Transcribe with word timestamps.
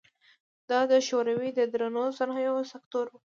دا 0.69 0.79
د 0.91 0.93
شوروي 1.07 1.49
د 1.55 1.59
درنو 1.71 2.03
صنایعو 2.17 2.69
سکتور 2.71 3.05
و. 3.09 3.13